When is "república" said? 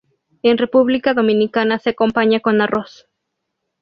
0.57-1.13